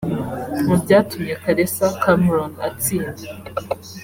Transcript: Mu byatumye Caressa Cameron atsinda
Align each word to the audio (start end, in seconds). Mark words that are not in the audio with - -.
Mu 0.65 0.75
byatumye 0.83 1.33
Caressa 1.43 1.87
Cameron 2.01 2.51
atsinda 2.67 3.21